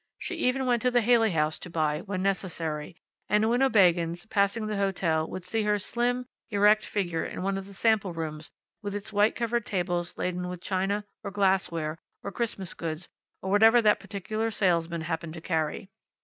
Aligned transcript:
She 0.17 0.33
even 0.33 0.65
went 0.65 0.81
to 0.81 0.89
the 0.89 1.01
Haley 1.01 1.29
House 1.29 1.59
to 1.59 1.69
buy, 1.69 1.99
when 2.01 2.23
necessary, 2.23 2.95
and 3.29 3.43
Winnebagoans, 3.47 4.25
passing 4.31 4.65
the 4.65 4.77
hotel, 4.77 5.27
would 5.29 5.43
see 5.43 5.61
her 5.61 5.77
slim, 5.77 6.25
erect 6.49 6.83
figure 6.83 7.23
in 7.23 7.43
one 7.43 7.55
of 7.55 7.67
the 7.67 7.73
sample 7.75 8.11
rooms 8.11 8.49
with 8.81 8.95
its 8.95 9.13
white 9.13 9.35
covered 9.35 9.63
tables 9.67 10.17
laden 10.17 10.47
with 10.49 10.59
china, 10.59 11.05
or 11.23 11.29
glassware, 11.29 11.99
or 12.23 12.31
Christmas 12.31 12.73
goods, 12.73 13.09
or 13.43 13.51
whatever 13.51 13.79
that 13.79 13.99
particular 13.99 14.49
salesman 14.49 15.01
happened 15.01 15.35
to 15.35 15.41
carry. 15.41 15.91